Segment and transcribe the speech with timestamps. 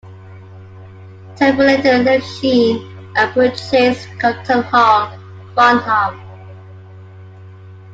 [1.35, 5.15] Temple later left Sheen and purchased Compton Hall,
[5.53, 6.19] Farnham.